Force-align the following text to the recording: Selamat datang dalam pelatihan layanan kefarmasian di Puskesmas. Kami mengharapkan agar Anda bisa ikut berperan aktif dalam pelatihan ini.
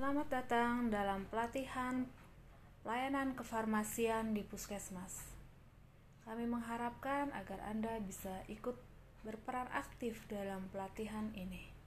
Selamat 0.00 0.32
datang 0.32 0.88
dalam 0.88 1.28
pelatihan 1.28 2.08
layanan 2.88 3.36
kefarmasian 3.36 4.32
di 4.32 4.40
Puskesmas. 4.40 5.28
Kami 6.24 6.48
mengharapkan 6.48 7.28
agar 7.36 7.60
Anda 7.68 8.00
bisa 8.00 8.32
ikut 8.48 8.80
berperan 9.28 9.68
aktif 9.68 10.24
dalam 10.32 10.72
pelatihan 10.72 11.28
ini. 11.36 11.76